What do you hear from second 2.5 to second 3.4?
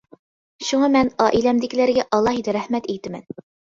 رەھمەت ئېيتىمەن.